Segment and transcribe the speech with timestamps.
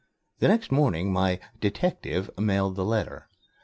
[0.39, 3.27] The next morning, my "detective" mailed the letter.